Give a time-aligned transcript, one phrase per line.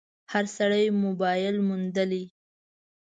[0.31, 2.23] هر سړي موبایل موندلی